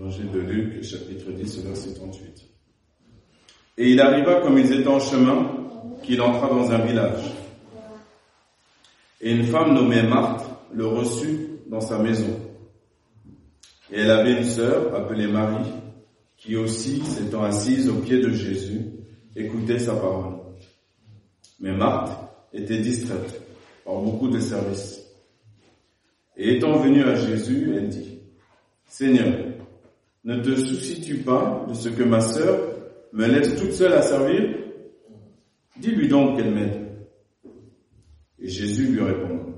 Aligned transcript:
De 0.00 0.38
Luc, 0.40 0.82
chapitre 0.82 1.30
10, 1.30 1.62
verset 1.62 1.92
38. 1.92 2.46
Et 3.76 3.90
il 3.90 4.00
arriva 4.00 4.40
comme 4.40 4.56
ils 4.56 4.72
étaient 4.72 4.88
en 4.88 4.98
chemin, 4.98 5.52
qu'il 6.02 6.22
entra 6.22 6.48
dans 6.48 6.70
un 6.70 6.78
village. 6.78 7.30
Et 9.20 9.30
une 9.30 9.44
femme 9.44 9.74
nommée 9.74 10.02
Marthe 10.02 10.46
le 10.72 10.86
reçut 10.86 11.48
dans 11.66 11.82
sa 11.82 11.98
maison. 11.98 12.34
Et 13.92 14.00
elle 14.00 14.10
avait 14.10 14.38
une 14.38 14.44
sœur 14.44 14.94
appelée 14.94 15.26
Marie, 15.26 15.70
qui 16.38 16.56
aussi, 16.56 17.02
s'étant 17.02 17.42
assise 17.42 17.90
aux 17.90 17.98
pieds 17.98 18.20
de 18.20 18.32
Jésus, 18.32 18.80
écoutait 19.36 19.78
sa 19.78 19.94
parole. 19.94 20.36
Mais 21.60 21.72
Marthe 21.72 22.18
était 22.54 22.78
distraite 22.78 23.42
par 23.84 23.96
beaucoup 23.96 24.28
de 24.28 24.40
services. 24.40 24.98
Et 26.38 26.56
étant 26.56 26.78
venue 26.78 27.02
à 27.04 27.16
Jésus, 27.16 27.74
elle 27.76 27.90
dit, 27.90 28.18
Seigneur, 28.86 29.50
ne 30.24 30.40
te 30.40 30.54
soucies-tu 30.54 31.18
pas 31.18 31.64
de 31.68 31.74
ce 31.74 31.88
que 31.88 32.02
ma 32.02 32.20
sœur 32.20 32.58
me 33.12 33.26
laisse 33.26 33.56
toute 33.56 33.72
seule 33.72 33.94
à 33.94 34.02
servir? 34.02 34.56
Dis-lui 35.78 36.08
donc 36.08 36.36
qu'elle 36.36 36.54
m'aide. 36.54 36.88
Et 38.38 38.48
Jésus 38.48 38.88
lui 38.88 39.02
répond, 39.02 39.54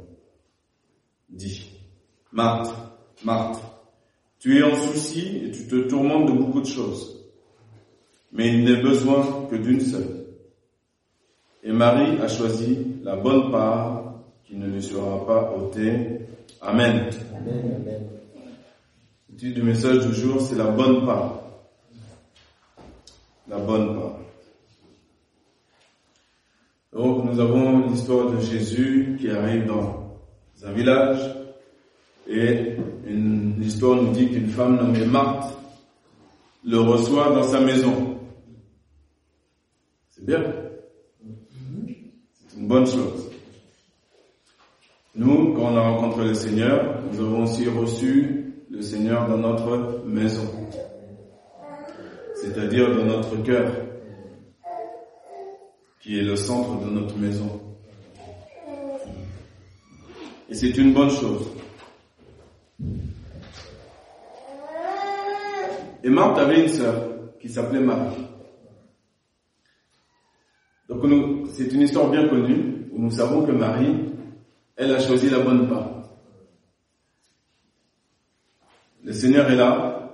dit, 1.28 1.70
Marthe, 2.32 2.74
Marthe, 3.24 3.60
tu 4.38 4.58
es 4.58 4.62
en 4.62 4.74
souci 4.74 5.42
et 5.44 5.50
tu 5.52 5.66
te 5.66 5.76
tourmentes 5.88 6.26
de 6.26 6.32
beaucoup 6.32 6.60
de 6.60 6.66
choses, 6.66 7.30
mais 8.32 8.52
il 8.52 8.64
n'est 8.64 8.82
besoin 8.82 9.46
que 9.50 9.56
d'une 9.56 9.80
seule. 9.80 10.26
Et 11.62 11.72
Marie 11.72 12.18
a 12.20 12.26
choisi 12.26 12.78
la 13.04 13.16
bonne 13.16 13.52
part 13.52 14.14
qui 14.44 14.56
ne 14.56 14.66
lui 14.66 14.82
sera 14.82 15.24
pas 15.24 15.54
ôtée. 15.56 16.26
Amen. 16.60 17.08
Le 19.32 19.38
titre 19.38 19.54
du 19.54 19.62
message 19.62 20.06
du 20.06 20.14
jour, 20.14 20.42
c'est 20.42 20.56
la 20.56 20.66
bonne 20.66 21.06
part. 21.06 21.40
La 23.48 23.56
bonne 23.56 23.94
part. 23.94 24.18
Donc 26.92 27.24
nous 27.24 27.40
avons 27.40 27.88
l'histoire 27.88 28.30
de 28.30 28.40
Jésus 28.40 29.16
qui 29.18 29.30
arrive 29.30 29.64
dans 29.64 30.18
un 30.62 30.72
village 30.72 31.34
et 32.28 32.76
une 33.06 33.62
histoire 33.62 34.02
nous 34.02 34.12
dit 34.12 34.28
qu'une 34.28 34.50
femme 34.50 34.76
nommée 34.76 35.06
Marthe 35.06 35.56
le 36.62 36.80
reçoit 36.80 37.30
dans 37.30 37.44
sa 37.44 37.60
maison. 37.60 38.18
C'est 40.10 40.26
bien. 40.26 40.44
C'est 42.48 42.58
une 42.58 42.68
bonne 42.68 42.86
chose. 42.86 43.30
Nous, 45.14 45.54
quand 45.54 45.72
on 45.72 45.76
a 45.76 45.80
rencontré 45.80 46.26
le 46.28 46.34
Seigneur, 46.34 47.00
nous 47.10 47.18
avons 47.18 47.44
aussi 47.44 47.66
reçu 47.66 48.41
le 48.72 48.80
Seigneur 48.80 49.28
dans 49.28 49.36
notre 49.36 50.02
maison, 50.06 50.50
c'est-à-dire 52.36 52.96
dans 52.96 53.04
notre 53.04 53.36
cœur 53.42 53.70
qui 56.00 56.18
est 56.18 56.22
le 56.22 56.34
centre 56.36 56.80
de 56.82 56.90
notre 56.90 57.14
maison. 57.18 57.60
Et 60.48 60.54
c'est 60.54 60.74
une 60.78 60.94
bonne 60.94 61.10
chose. 61.10 61.48
Et 66.02 66.08
Marthe 66.08 66.38
avait 66.38 66.62
une 66.62 66.68
sœur 66.68 67.10
qui 67.40 67.50
s'appelait 67.50 67.78
Marie. 67.78 68.26
Donc 70.88 71.04
c'est 71.50 71.70
une 71.72 71.82
histoire 71.82 72.10
bien 72.10 72.26
connue 72.26 72.88
où 72.90 73.02
nous 73.02 73.10
savons 73.10 73.44
que 73.44 73.52
Marie, 73.52 74.14
elle 74.76 74.94
a 74.94 74.98
choisi 74.98 75.28
la 75.28 75.40
bonne 75.40 75.68
part. 75.68 75.92
Le 79.04 79.11
Seigneur 79.22 79.48
est 79.52 79.54
là, 79.54 80.10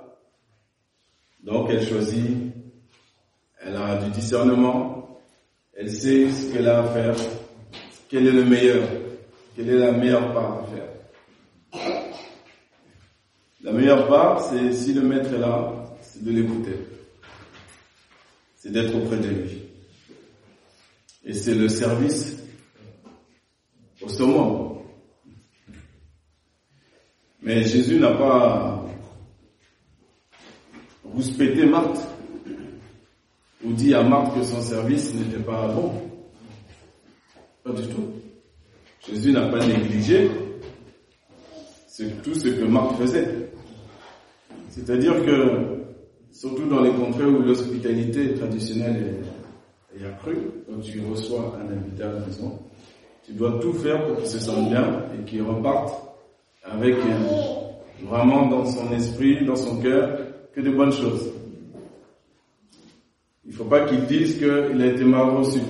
donc 1.42 1.70
elle 1.70 1.82
choisit, 1.82 2.52
elle 3.58 3.74
a 3.74 3.96
du 4.02 4.10
discernement, 4.10 5.22
elle 5.74 5.90
sait 5.90 6.30
ce 6.30 6.52
qu'elle 6.52 6.68
a 6.68 6.80
à 6.80 6.88
faire, 6.90 7.16
quel 8.10 8.26
est 8.26 8.32
le 8.32 8.44
meilleur, 8.44 8.86
quelle 9.56 9.70
est 9.70 9.78
la 9.78 9.92
meilleure 9.92 10.30
part 10.34 10.58
à 10.58 10.64
faire. 10.66 12.02
La 13.62 13.72
meilleure 13.72 14.06
part, 14.08 14.42
c'est 14.42 14.74
si 14.74 14.92
le 14.92 15.00
maître 15.00 15.32
est 15.32 15.38
là, 15.38 15.72
c'est 16.02 16.22
de 16.22 16.30
l'écouter. 16.30 16.76
C'est 18.56 18.72
d'être 18.72 18.94
auprès 18.94 19.16
de 19.16 19.28
lui. 19.28 19.62
Et 21.24 21.32
c'est 21.32 21.54
le 21.54 21.70
service 21.70 22.36
au 24.02 24.08
summum. 24.10 24.80
Mais 27.40 27.62
Jésus 27.62 27.98
n'a 27.98 28.12
pas 28.12 28.77
rouspété 31.18 31.66
Marthe 31.66 31.98
ou 33.64 33.72
dit 33.72 33.92
à 33.92 34.04
Marthe 34.04 34.38
que 34.38 34.44
son 34.44 34.62
service 34.62 35.12
n'était 35.14 35.42
pas 35.42 35.66
bon. 35.66 35.90
Pas 37.64 37.72
du 37.72 37.88
tout. 37.88 38.06
Jésus 39.04 39.32
n'a 39.32 39.48
pas 39.48 39.66
négligé 39.66 40.30
tout 42.22 42.34
ce 42.34 42.46
que 42.46 42.64
Marthe 42.66 42.96
faisait. 42.98 43.50
C'est-à-dire 44.68 45.24
que, 45.24 45.80
surtout 46.30 46.68
dans 46.68 46.82
les 46.82 46.92
contrées 46.92 47.24
où 47.24 47.42
l'hospitalité 47.42 48.34
traditionnelle 48.34 49.16
est, 49.96 50.06
accrue, 50.06 50.38
quand 50.68 50.80
tu 50.80 51.00
reçois 51.10 51.58
un 51.60 51.72
invité 51.72 52.04
à 52.04 52.12
la 52.12 52.20
maison, 52.20 52.60
tu 53.26 53.32
dois 53.32 53.58
tout 53.60 53.72
faire 53.72 54.06
pour 54.06 54.18
qu'il 54.18 54.28
se 54.28 54.38
sente 54.38 54.68
bien 54.68 55.02
et 55.18 55.24
qu'il 55.28 55.42
reparte 55.42 55.92
avec 56.62 56.94
vraiment 58.04 58.46
dans 58.46 58.64
son 58.64 58.92
esprit, 58.92 59.44
dans 59.44 59.56
son 59.56 59.80
cœur, 59.80 60.27
de 60.62 60.70
bonnes 60.70 60.92
choses. 60.92 61.30
Il 63.44 63.52
ne 63.52 63.56
faut 63.56 63.64
pas 63.64 63.86
qu'il 63.86 64.04
dise 64.06 64.38
qu'il 64.38 64.82
a 64.82 64.86
été 64.86 65.04
mal 65.04 65.30
reçu. 65.30 65.60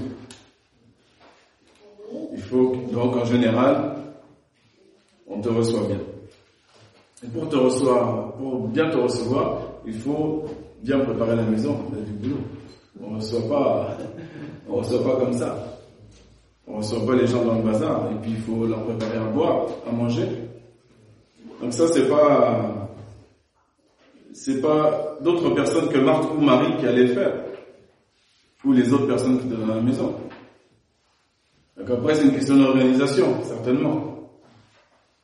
Il 2.32 2.41
faut, 2.41 2.76
donc 2.93 3.16
en 3.16 3.25
général, 3.25 3.97
on 5.26 5.41
te 5.41 5.49
reçoit 5.49 5.87
bien. 5.87 6.00
Et 7.22 7.28
pour 7.28 7.49
te 7.49 7.56
recevoir, 7.56 8.32
pour 8.34 8.69
bien 8.69 8.91
te 8.91 8.97
recevoir, 8.97 9.60
il 9.87 9.94
faut 9.94 10.44
bien 10.82 11.00
préparer 11.00 11.37
la 11.37 11.43
maison, 11.43 11.76
on 13.00 13.10
ne 13.10 13.16
reçoit 13.16 13.49
pas, 13.49 13.97
reçoit 14.69 15.03
pas 15.03 15.16
comme 15.16 15.32
ça. 15.32 15.56
On 16.66 16.78
reçoit 16.78 17.05
pas 17.06 17.16
les 17.16 17.26
gens 17.26 17.44
dans 17.44 17.55
le 17.55 17.62
bazar, 17.62 18.10
et 18.12 18.15
puis 18.20 18.32
il 18.32 18.41
faut 18.41 18.66
leur 18.66 18.84
préparer 18.84 19.19
à 19.19 19.25
boire, 19.25 19.66
à 19.88 19.93
manger. 19.93 20.28
Donc 21.60 21.72
ça, 21.72 21.88
c'est 21.88 22.09
pas, 22.09 22.88
c'est 24.38 24.60
pas 24.60 25.19
d'autres 25.21 25.50
personnes 25.50 25.88
que 25.88 25.99
Marthe 25.99 26.28
ou 26.37 26.41
Marie 26.41 26.76
qui 26.78 26.87
allaient 26.87 27.09
le 27.09 27.15
faire 27.15 27.32
ou 28.65 28.72
les 28.72 28.93
autres 28.93 29.06
personnes 29.06 29.41
qui 29.41 29.47
étaient 29.47 29.56
dans 29.56 29.75
la 29.75 29.81
maison. 29.81 30.15
Donc 31.76 31.91
après, 31.91 32.15
c'est 32.15 32.25
une 32.25 32.32
question 32.32 32.56
d'organisation, 32.56 33.43
certainement. 33.44 34.31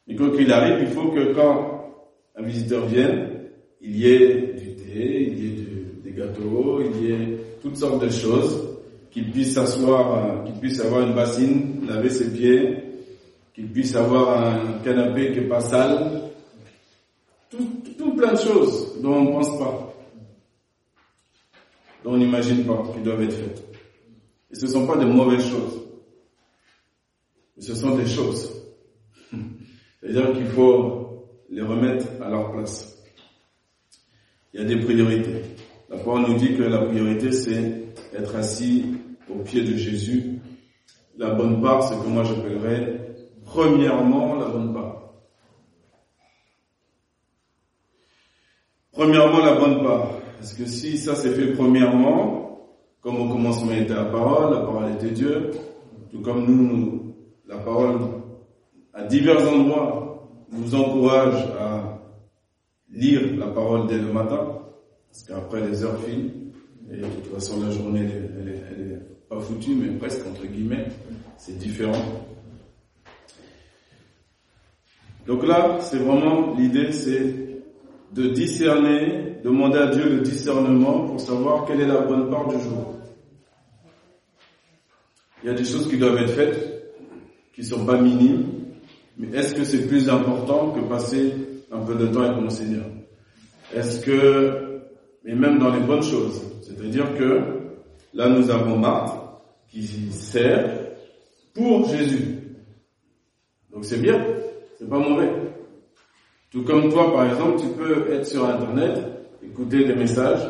Mais 0.07 0.17
quoi 0.17 0.31
qu'il 0.31 0.51
arrive, 0.53 0.79
il 0.81 0.89
faut 0.89 1.09
que 1.09 1.33
quand 1.33 1.95
un 2.37 2.43
visiteur 2.43 2.87
vienne, 2.87 3.51
il 3.81 3.97
y 3.97 4.13
ait 4.13 4.55
du 4.55 4.75
thé, 4.75 5.29
il 5.31 5.45
y 5.45 5.47
ait 5.47 5.65
des 6.05 6.13
gâteaux, 6.13 6.81
il 6.81 7.05
y 7.05 7.13
ait 7.13 7.39
toutes 7.63 7.77
sortes 7.77 8.03
de 8.03 8.11
choses, 8.11 8.69
qu'il 9.11 9.31
puisse 9.31 9.55
s'asseoir, 9.55 10.45
qu'il 10.45 10.55
puisse 10.55 10.81
avoir 10.81 11.03
une 11.03 11.15
bassine, 11.15 11.87
laver 11.87 12.11
ses 12.11 12.33
pieds, 12.33 12.79
qu'il 13.55 13.69
puisse 13.69 13.95
avoir 13.95 14.45
un 14.45 14.79
canapé 14.85 15.33
qui 15.33 15.41
n'est 15.41 15.47
pas 15.47 15.61
sale, 15.61 16.24
tout, 18.15 18.21
plein 18.21 18.33
de 18.33 18.39
choses 18.39 19.01
dont 19.03 19.15
on 19.15 19.25
ne 19.25 19.31
pense 19.31 19.59
pas 19.59 19.95
dont 22.05 22.13
on 22.13 22.17
n'imagine 22.19 22.65
pas 22.65 22.83
qui 22.95 23.01
doivent 23.01 23.23
être 23.23 23.33
faites. 23.33 23.65
Et 24.51 24.55
ce 24.55 24.67
ne 24.67 24.71
sont 24.71 24.87
pas 24.87 24.97
de 24.97 25.07
mauvaises 25.07 25.49
choses. 25.49 25.81
Ce 27.59 27.75
sont 27.75 27.97
des 27.97 28.07
choses. 28.07 28.53
C'est-à-dire 30.01 30.33
qu'il 30.35 30.47
faut 30.49 31.27
les 31.49 31.63
remettre 31.63 32.07
à 32.23 32.29
leur 32.29 32.53
place. 32.53 33.03
Il 34.53 34.61
y 34.61 34.63
a 34.63 34.67
des 34.67 34.77
priorités. 34.85 35.43
La 35.89 35.97
parole 35.97 36.27
nous 36.29 36.35
dit 36.35 36.55
que 36.57 36.63
la 36.63 36.85
priorité, 36.85 37.33
c'est 37.33 37.85
être 38.13 38.37
assis 38.37 38.85
au 39.31 39.43
pied 39.43 39.63
de 39.63 39.75
Jésus. 39.77 40.41
La 41.17 41.31
bonne 41.31 41.63
part, 41.63 41.83
c'est 41.83 41.97
que 41.97 42.07
moi 42.07 42.23
j'appellerais 42.25 43.17
premièrement 43.45 44.35
la 44.35 44.49
bonne 44.49 44.75
part. 44.75 45.04
Premièrement 48.95 49.45
la 49.45 49.55
bonne 49.57 49.83
part. 49.83 50.09
Parce 50.39 50.55
que 50.55 50.67
si 50.67 50.99
ça 50.99 51.17
s'est 51.17 51.31
fait 51.31 51.53
premièrement, 51.53 52.45
comme 53.01 53.17
au 53.17 53.29
commencement 53.29 53.73
était 53.73 53.95
la 53.95 54.05
parole, 54.05 54.55
la 54.55 54.61
parole 54.61 54.93
était 54.93 55.11
Dieu, 55.11 55.51
tout 56.13 56.21
comme 56.21 56.47
nous, 56.47 57.15
la 57.49 57.59
parole, 57.59 57.99
à 58.93 59.03
divers 59.05 59.51
endroits, 59.53 60.29
nous 60.53 60.75
encourage 60.77 61.43
à 61.59 61.99
lire 62.93 63.37
la 63.37 63.49
parole 63.49 63.89
dès 63.89 63.99
le 63.99 64.13
matin, 64.13 64.61
parce 65.11 65.25
qu'après 65.25 65.67
les 65.67 65.83
heures 65.83 65.99
filent, 66.01 66.33
et 66.93 66.99
de 66.99 67.03
toute 67.07 67.35
façon 67.35 67.61
la 67.63 67.71
journée, 67.71 68.07
elle, 68.39 68.49
est, 68.49 69.29
pas 69.29 69.41
foutue, 69.41 69.75
mais 69.75 69.89
presque 69.99 70.25
entre 70.27 70.47
guillemets, 70.47 70.87
c'est 71.37 71.59
différent. 71.59 72.01
Donc 75.27 75.45
là, 75.47 75.79
c'est 75.81 75.97
vraiment 75.97 76.55
l'idée, 76.55 76.93
c'est 76.93 77.54
de 78.15 78.29
discerner, 78.29 79.39
demander 79.43 79.79
à 79.79 79.87
Dieu 79.89 80.09
le 80.09 80.21
discernement 80.21 81.01
pour 81.07 81.21
savoir 81.21 81.65
quelle 81.65 81.81
est 81.81 81.87
la 81.87 82.03
bonne 82.03 82.31
part 82.31 82.47
du 82.47 82.61
jour. 82.61 82.95
Il 85.43 85.51
y 85.51 85.53
a 85.53 85.55
des 85.55 85.65
choses 85.65 85.89
qui 85.89 85.99
doivent 85.99 86.19
être 86.19 86.31
faites, 86.31 86.95
qui 87.53 87.63
ne 87.63 87.67
sont 87.67 87.85
pas 87.85 88.01
minimes, 88.01 88.47
mais 89.19 89.37
est-ce 89.37 89.55
que 89.55 89.65
c'est 89.65 89.87
plus 89.89 90.09
important 90.09 90.71
que 90.71 90.81
passer 90.81 91.35
un 91.73 91.81
peu 91.81 91.97
de 91.97 92.07
temps 92.07 92.23
avec 92.23 92.41
mon 92.41 92.51
Seigneur? 92.51 92.87
Est-ce 93.75 94.05
que, 94.05 94.81
et 95.27 95.35
même 95.35 95.59
dans 95.59 95.75
les 95.75 95.81
bonnes 95.81 96.03
choses, 96.03 96.41
c'est-à-dire 96.63 97.15
que 97.17 97.41
là 98.15 98.29
nous 98.29 98.49
avons 98.49 98.79
Marthe 98.79 99.19
qui 99.69 99.83
sert 100.13 100.85
pour 101.53 101.89
Jésus. 101.89 102.39
Donc 103.73 103.85
c'est 103.85 104.01
bien, 104.01 104.25
c'est 104.79 104.89
pas 104.89 104.99
mauvais. 104.99 105.31
Tout 106.55 106.63
comme 106.63 106.89
toi, 106.89 107.13
par 107.13 107.29
exemple, 107.29 107.61
tu 107.61 107.67
peux 107.77 108.13
être 108.13 108.27
sur 108.29 108.45
Internet, 108.47 109.01
écouter 109.43 109.87
des 109.87 109.97
messages 109.97 110.49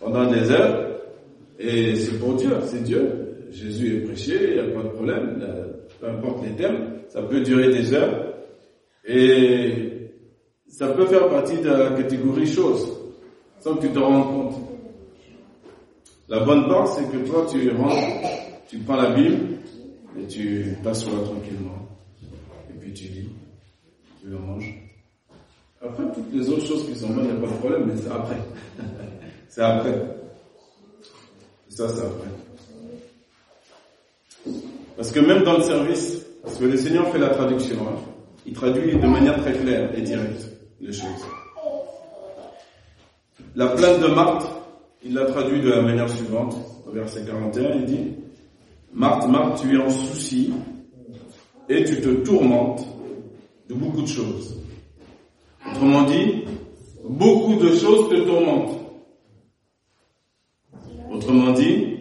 pendant 0.00 0.24
des 0.24 0.50
heures, 0.50 0.98
et 1.58 1.94
c'est 1.94 2.18
pour 2.18 2.36
Dieu, 2.36 2.52
c'est 2.64 2.82
Dieu. 2.82 3.36
Jésus 3.50 3.98
est 3.98 4.00
prêché, 4.06 4.48
il 4.48 4.54
n'y 4.54 4.70
a 4.70 4.74
pas 4.74 4.82
de 4.82 4.88
problème, 4.94 5.46
peu 6.00 6.08
importe 6.08 6.42
les 6.46 6.56
thèmes, 6.56 7.02
ça 7.10 7.20
peut 7.20 7.42
durer 7.42 7.68
des 7.68 7.92
heures, 7.92 8.32
et 9.06 10.10
ça 10.68 10.88
peut 10.88 11.04
faire 11.04 11.28
partie 11.28 11.58
de 11.58 11.68
la 11.68 11.90
catégorie 11.90 12.46
chose, 12.46 12.90
sans 13.60 13.74
que 13.74 13.82
tu 13.82 13.92
te 13.92 13.98
rendes 13.98 14.28
compte. 14.28 14.54
La 16.30 16.40
bonne 16.40 16.66
part, 16.66 16.88
c'est 16.88 17.12
que 17.12 17.26
toi, 17.26 17.46
tu 17.46 17.68
rentres, 17.72 18.26
tu 18.70 18.78
prends 18.78 18.96
la 18.96 19.10
Bible, 19.10 19.58
et 20.18 20.26
tu 20.26 20.78
t'assois 20.82 21.22
tranquillement, 21.24 21.90
et 22.70 22.78
puis 22.80 22.94
tu 22.94 23.04
lis, 23.04 23.28
tu 24.18 24.28
le 24.28 24.38
manges. 24.38 24.81
Après, 25.84 26.04
toutes 26.14 26.32
les 26.32 26.48
autres 26.48 26.64
choses 26.64 26.86
qui 26.86 26.94
sont 26.94 27.08
bonnes, 27.08 27.24
il 27.24 27.32
n'y 27.32 27.38
a 27.38 27.40
pas 27.40 27.52
de 27.52 27.58
problème, 27.58 27.84
mais 27.86 27.94
c'est 27.96 28.10
après. 28.10 28.36
c'est 29.48 29.62
après. 29.62 29.94
Ça, 31.68 31.88
c'est 31.88 32.02
après. 32.02 32.28
Parce 34.96 35.10
que 35.10 35.20
même 35.20 35.42
dans 35.42 35.56
le 35.56 35.62
service, 35.64 36.24
parce 36.42 36.56
que 36.56 36.64
le 36.66 36.76
Seigneur 36.76 37.10
fait 37.10 37.18
la 37.18 37.30
traduction, 37.30 37.76
hein, 37.88 37.96
il 38.46 38.52
traduit 38.52 38.96
de 38.96 39.06
manière 39.06 39.40
très 39.40 39.52
claire 39.54 39.90
et 39.96 40.02
directe 40.02 40.48
les 40.80 40.92
choses. 40.92 41.26
La 43.56 43.68
plainte 43.68 44.00
de 44.00 44.06
Marthe, 44.06 44.46
il 45.04 45.14
l'a 45.14 45.24
traduit 45.26 45.60
de 45.60 45.70
la 45.70 45.82
manière 45.82 46.08
suivante, 46.08 46.56
au 46.86 46.92
verset 46.92 47.24
41, 47.26 47.74
il 47.76 47.84
dit, 47.86 48.14
Marthe, 48.92 49.28
Marthe, 49.28 49.62
tu 49.62 49.74
es 49.74 49.82
en 49.82 49.90
souci 49.90 50.52
et 51.68 51.82
tu 51.84 52.00
te 52.00 52.08
tourmentes 52.24 52.86
de 53.68 53.74
beaucoup 53.74 54.02
de 54.02 54.06
choses. 54.06 54.56
Autrement 55.82 56.04
dit, 56.04 56.44
beaucoup 57.02 57.56
de 57.56 57.70
choses 57.74 58.08
te 58.08 58.14
tourmentent. 58.20 58.78
Autrement 61.10 61.50
dit, 61.50 61.98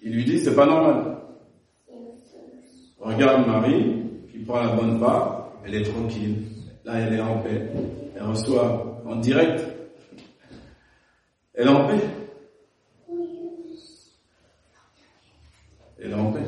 il 0.00 0.14
lui 0.14 0.24
dit, 0.24 0.38
c'est 0.38 0.54
pas 0.54 0.64
normal. 0.64 1.18
Regarde 2.98 3.46
Marie, 3.46 4.04
qui 4.32 4.38
prend 4.38 4.62
la 4.62 4.74
bonne 4.74 4.98
part, 4.98 5.50
elle 5.66 5.74
est 5.74 5.82
tranquille. 5.82 6.44
Là, 6.86 6.94
elle 6.94 7.12
est 7.12 7.20
en 7.20 7.42
paix. 7.42 7.70
Elle 8.16 8.22
reçoit 8.22 9.02
en 9.04 9.16
direct. 9.16 9.66
Elle 11.52 11.66
est 11.66 11.70
en 11.70 11.88
paix. 11.88 12.00
Elle 16.02 16.10
est 16.10 16.14
en 16.14 16.32
paix. 16.32 16.46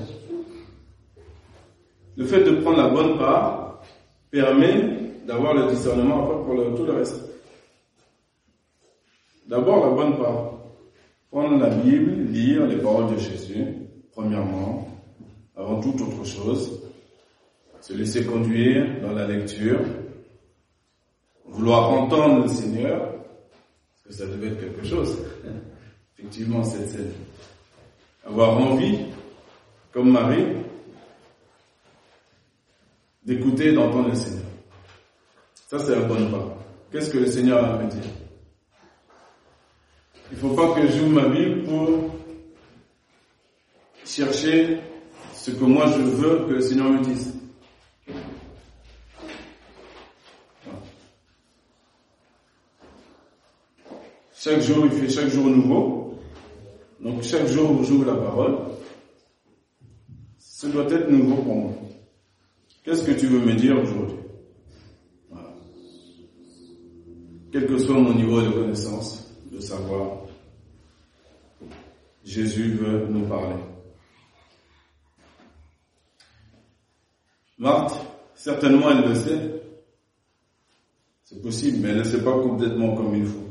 Le 2.17 2.25
fait 2.25 2.45
de 2.45 2.63
prendre 2.63 2.79
la 2.79 2.89
bonne 2.89 3.19
part 3.19 3.83
permet 4.31 5.02
d'avoir 5.27 5.55
le 5.55 5.71
discernement 5.71 6.27
pour 6.27 6.77
tout 6.77 6.85
le 6.85 6.93
reste. 6.93 7.21
D'abord, 9.47 9.87
la 9.87 9.93
bonne 9.93 10.17
part. 10.17 10.53
Prendre 11.31 11.59
la 11.59 11.71
Bible, 11.71 12.31
lire 12.31 12.67
les 12.67 12.77
paroles 12.77 13.15
de 13.15 13.19
Jésus, 13.19 13.67
premièrement, 14.13 14.89
avant 15.57 15.81
toute 15.81 16.01
autre 16.01 16.25
chose. 16.25 16.83
Se 17.81 17.95
laisser 17.95 18.25
conduire 18.25 19.01
dans 19.01 19.13
la 19.13 19.27
lecture. 19.27 19.81
Vouloir 21.47 21.91
entendre 21.91 22.43
le 22.43 22.49
Seigneur, 22.49 23.01
parce 23.01 24.05
que 24.07 24.13
ça 24.13 24.27
devait 24.27 24.49
être 24.49 24.61
quelque 24.61 24.87
chose. 24.87 25.19
Effectivement, 26.19 26.63
cette 26.63 26.89
scène. 26.91 27.13
Avoir 28.25 28.57
envie, 28.57 28.99
comme 29.93 30.11
Marie, 30.13 30.47
d'écouter 33.25 33.73
d'entendre 33.73 34.11
le 34.11 34.15
Seigneur. 34.15 34.42
Ça, 35.73 35.79
c'est 35.79 35.95
la 35.95 36.03
bonne 36.03 36.31
part. 36.31 36.49
Qu'est-ce 36.91 37.09
que 37.09 37.17
le 37.17 37.25
Seigneur 37.25 37.65
a 37.65 37.77
à 37.77 37.83
me 37.83 37.89
dire? 37.91 38.03
Il 40.31 40.37
ne 40.37 40.39
faut 40.43 40.51
pas 40.55 40.75
que 40.75 40.87
j'ouvre 40.87 41.13
ma 41.13 41.29
Bible 41.31 41.63
pour 41.65 41.89
chercher 44.05 44.81
ce 45.33 45.51
que 45.51 45.65
moi 45.65 45.87
je 45.87 46.03
veux 46.03 46.45
que 46.47 46.53
le 46.53 46.61
Seigneur 46.61 46.91
me 46.91 47.03
dise. 47.03 47.33
Chaque 54.35 54.61
jour, 54.61 54.85
il 54.85 54.93
fait 54.93 55.09
chaque 55.09 55.29
jour 55.29 55.47
nouveau. 55.47 56.19
Donc 57.01 57.23
chaque 57.23 57.47
jour 57.47 57.71
où 57.71 57.83
j'ouvre 57.83 58.05
la 58.13 58.17
parole, 58.17 58.59
ce 60.39 60.67
doit 60.67 60.85
être 60.91 61.09
nouveau 61.09 61.37
pour 61.37 61.55
moi. 61.55 61.73
Qu'est-ce 62.85 63.05
que 63.05 63.13
tu 63.13 63.27
veux 63.27 63.41
me 63.41 63.55
dire 63.55 63.81
aujourd'hui? 63.81 64.22
Quel 67.53 67.67
que 67.67 67.79
soit 67.79 67.99
mon 67.99 68.15
niveau 68.15 68.41
de 68.41 68.49
connaissance, 68.51 69.31
de 69.53 69.61
savoir, 69.61 70.23
Jésus 72.25 72.73
veut 72.73 73.07
nous 73.11 73.27
parler. 73.27 73.61
Marthe, 77.59 77.95
certainement 78.35 78.91
elle 78.91 79.09
le 79.09 79.15
sait. 79.15 79.63
C'est 81.25 81.43
possible, 81.43 81.79
mais 81.83 81.91
elle 81.91 81.99
ne 81.99 82.05
sait 82.05 82.25
pas 82.25 82.33
complètement 82.33 82.97
comme 82.97 83.15
il 83.15 83.27
faut. 83.27 83.49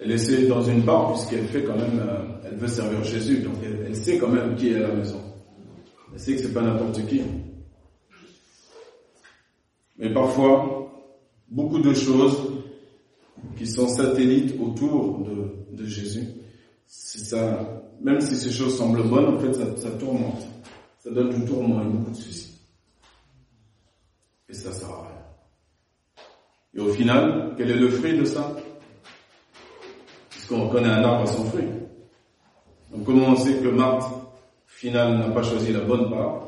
Elle 0.00 0.10
essaie 0.10 0.46
dans 0.46 0.62
une 0.62 0.84
part 0.84 1.12
puisqu'elle 1.12 1.46
fait 1.46 1.62
quand 1.62 1.76
même, 1.76 2.00
euh, 2.00 2.22
elle 2.44 2.56
veut 2.56 2.68
servir 2.68 3.02
Jésus, 3.04 3.38
donc 3.38 3.54
elle, 3.64 3.86
elle, 3.86 3.96
sait 3.96 4.18
quand 4.18 4.28
même 4.28 4.56
qui 4.56 4.70
est 4.70 4.76
à 4.76 4.88
la 4.88 4.94
maison. 4.94 5.22
Elle 6.12 6.20
sait 6.20 6.34
que 6.34 6.42
c'est 6.42 6.52
pas 6.52 6.62
n'importe 6.62 7.06
qui. 7.06 7.22
Mais 9.98 10.12
parfois, 10.12 10.92
beaucoup 11.48 11.78
de 11.78 11.94
choses 11.94 12.45
qui 13.56 13.66
sont 13.66 13.88
satellites 13.88 14.54
autour 14.60 15.24
de, 15.72 15.84
Jésus. 15.84 16.26
Ça, 16.86 17.82
même 18.00 18.20
si 18.20 18.34
ces 18.34 18.50
choses 18.50 18.76
semblent 18.76 19.02
bonnes, 19.02 19.36
en 19.36 19.38
fait, 19.38 19.52
ça, 19.52 19.76
ça 19.76 19.90
tourmente. 19.90 20.42
Ça 20.98 21.10
donne 21.10 21.30
du 21.30 21.44
tourment 21.44 21.82
et 21.82 21.84
beaucoup 21.84 22.10
de 22.10 22.16
soucis. 22.16 22.58
Et 24.48 24.54
ça 24.54 24.72
sert 24.72 24.88
à 24.88 25.02
rien. 25.02 25.16
Et 26.74 26.80
au 26.80 26.92
final, 26.92 27.54
quel 27.56 27.70
est 27.70 27.76
le 27.76 27.88
fruit 27.88 28.18
de 28.18 28.24
ça? 28.24 28.56
Puisqu'on 30.30 30.68
reconnaît 30.68 30.88
un 30.88 31.02
arbre 31.02 31.22
à 31.22 31.26
son 31.26 31.44
fruit. 31.44 31.68
Donc 32.92 33.04
comment 33.04 33.28
on 33.28 33.36
sait 33.36 33.54
que 33.58 33.68
Marthe, 33.68 34.10
final, 34.66 35.18
n'a 35.18 35.28
pas 35.28 35.42
choisi 35.42 35.72
la 35.72 35.80
bonne 35.80 36.10
part? 36.10 36.42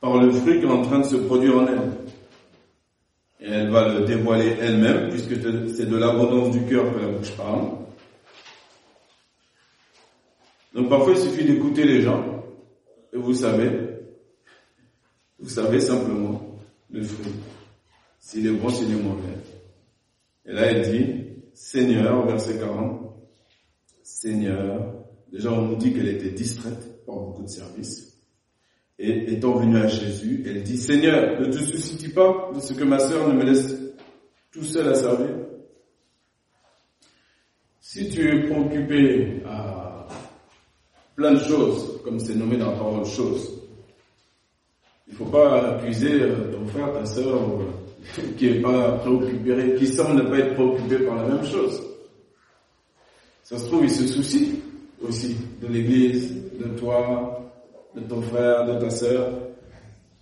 Par 0.00 0.18
le 0.18 0.30
fruit 0.30 0.60
qui 0.60 0.66
est 0.66 0.70
en 0.70 0.82
train 0.82 0.98
de 0.98 1.04
se 1.04 1.16
produire 1.16 1.58
en 1.58 1.66
elle 1.66 1.90
et 3.44 3.50
elle 3.50 3.68
va 3.68 3.92
le 3.92 4.06
dévoiler 4.06 4.56
elle-même, 4.58 5.10
puisque 5.10 5.34
c'est 5.76 5.86
de 5.86 5.96
l'abondance 5.96 6.50
du 6.50 6.64
cœur 6.64 6.94
que 6.94 6.98
la 6.98 7.08
bouche 7.08 7.32
parle. 7.32 7.72
Donc 10.72 10.88
parfois 10.88 11.12
il 11.12 11.20
suffit 11.20 11.44
d'écouter 11.44 11.84
les 11.84 12.00
gens, 12.00 12.42
et 13.12 13.18
vous 13.18 13.34
savez, 13.34 13.70
vous 15.38 15.50
savez 15.50 15.78
simplement 15.78 16.58
le 16.90 17.02
fruit, 17.02 17.34
s'il 18.18 18.46
est 18.46 18.52
bon, 18.52 18.70
s'il 18.70 18.90
est 18.90 19.02
mauvais. 19.02 19.36
Et 20.46 20.52
là 20.52 20.62
elle 20.62 20.90
dit, 20.90 21.24
Seigneur, 21.52 22.26
verset 22.26 22.58
40, 22.58 23.14
Seigneur, 24.02 25.04
déjà 25.30 25.52
on 25.52 25.66
nous 25.66 25.76
dit 25.76 25.92
qu'elle 25.92 26.08
était 26.08 26.30
distraite 26.30 27.04
par 27.04 27.16
beaucoup 27.16 27.42
de 27.42 27.48
services. 27.48 28.13
Et 28.98 29.32
étant 29.32 29.56
venue 29.56 29.78
à 29.78 29.88
Jésus, 29.88 30.44
elle 30.46 30.62
dit, 30.62 30.76
Seigneur, 30.76 31.40
ne 31.40 31.46
te 31.46 31.58
soucies-tu 31.58 32.10
pas 32.10 32.50
de 32.54 32.60
ce 32.60 32.72
que 32.74 32.84
ma 32.84 32.98
sœur 32.98 33.28
ne 33.28 33.34
me 33.34 33.44
laisse 33.44 33.74
tout 34.52 34.62
seul 34.62 34.88
à 34.88 34.94
servir? 34.94 35.34
Si 37.80 38.08
tu 38.08 38.28
es 38.28 38.48
préoccupé 38.48 39.42
à 39.46 40.06
plein 41.16 41.32
de 41.32 41.40
choses, 41.40 42.00
comme 42.04 42.20
c'est 42.20 42.34
nommé 42.34 42.56
dans 42.56 42.70
la 42.70 42.76
parole 42.76 43.04
choses, 43.04 43.50
il 45.06 45.12
ne 45.12 45.18
faut 45.18 45.26
pas 45.26 45.76
accuser 45.76 46.22
euh, 46.22 46.52
ton 46.52 46.66
frère, 46.66 46.92
ta 46.92 47.04
sœur, 47.04 47.36
euh, 47.36 48.22
qui 48.38 48.48
est 48.48 48.60
pas 48.60 48.92
préoccupé, 48.98 49.74
qui 49.76 49.86
semble 49.88 50.22
ne 50.22 50.28
pas 50.28 50.38
être 50.38 50.54
préoccupé 50.54 50.98
par 51.04 51.16
la 51.16 51.34
même 51.34 51.44
chose. 51.44 51.82
Ça 53.42 53.58
se 53.58 53.66
trouve, 53.66 53.84
il 53.84 53.90
se 53.90 54.06
soucie 54.06 54.60
aussi 55.02 55.36
de 55.60 55.66
l'église, 55.66 56.32
de 56.58 56.68
toi, 56.78 57.43
de 57.94 58.00
ton 58.00 58.22
frère, 58.22 58.66
de 58.66 58.80
ta 58.80 58.90
sœur, 58.90 59.28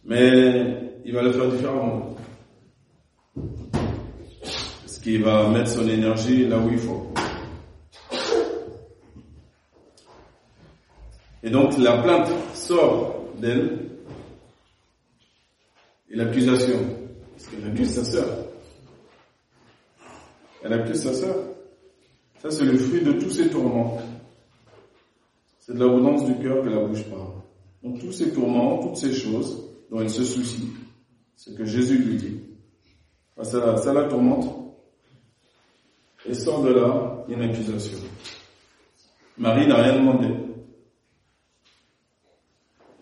mais 0.04 0.92
il 1.04 1.12
va 1.14 1.22
le 1.22 1.32
faire 1.32 1.48
différemment. 1.48 2.12
qui 5.02 5.18
va 5.18 5.48
mettre 5.48 5.68
son 5.68 5.88
énergie 5.88 6.46
là 6.46 6.58
où 6.58 6.70
il 6.70 6.78
faut. 6.78 7.12
Et 11.42 11.50
donc 11.50 11.76
la 11.76 12.00
plainte 12.00 12.30
sort 12.54 13.24
d'elle 13.36 13.80
et 16.08 16.16
l'accusation, 16.16 16.78
parce 17.32 17.48
qu'elle 17.48 17.66
accuse 17.68 17.94
sa 17.94 18.04
sœur. 18.04 18.28
Elle 20.62 20.72
accuse 20.74 21.02
sa 21.02 21.12
sœur. 21.12 21.34
Ça, 22.40 22.50
c'est 22.50 22.64
le 22.64 22.78
fruit 22.78 23.02
de 23.02 23.12
tous 23.12 23.30
ces 23.30 23.48
tourments. 23.48 24.00
C'est 25.58 25.74
de 25.74 25.78
l'abondance 25.80 26.26
du 26.26 26.36
cœur 26.38 26.62
que 26.62 26.68
la 26.68 26.84
bouche 26.84 27.04
parle. 27.04 27.41
Donc 27.82 28.00
tous 28.00 28.12
ces 28.12 28.32
tourments, 28.32 28.78
toutes 28.78 28.96
ces 28.96 29.12
choses 29.12 29.68
dont 29.90 30.00
elle 30.00 30.10
se 30.10 30.24
soucie, 30.24 30.68
ce 31.36 31.50
que 31.50 31.64
Jésus 31.64 31.98
lui 31.98 32.16
dit. 32.16 32.40
Ça 33.42 33.76
ça 33.76 33.92
la 33.92 34.04
tourmente. 34.04 34.62
Et 36.24 36.34
sort 36.34 36.62
de 36.62 36.72
là 36.72 37.24
une 37.28 37.42
accusation. 37.42 37.98
Marie 39.36 39.66
n'a 39.66 39.82
rien 39.82 39.98
demandé. 39.98 40.28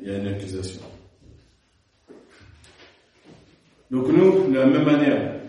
Il 0.01 0.09
y 0.09 0.11
a 0.11 0.19
une 0.19 0.29
accusation. 0.29 0.81
Donc 3.91 4.07
nous, 4.07 4.51
de 4.51 4.55
la 4.55 4.67
même 4.67 4.85
manière, 4.85 5.41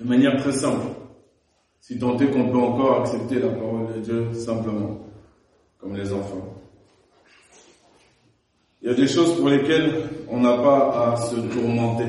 de 0.00 0.04
manière 0.04 0.36
très 0.40 0.52
simple, 0.52 0.86
si 1.80 1.98
tant 1.98 2.18
est 2.18 2.30
qu'on 2.30 2.50
peut 2.50 2.58
encore 2.58 3.02
accepter 3.02 3.38
la 3.38 3.50
parole 3.50 3.94
de 3.94 4.00
Dieu 4.00 4.34
simplement, 4.34 4.98
comme 5.78 5.94
les 5.94 6.12
enfants. 6.12 6.61
Il 8.82 8.88
y 8.88 8.90
a 8.90 8.94
des 8.94 9.06
choses 9.06 9.36
pour 9.36 9.48
lesquelles 9.48 9.94
on 10.28 10.40
n'a 10.40 10.56
pas 10.58 11.12
à 11.12 11.16
se 11.16 11.36
tourmenter. 11.36 12.06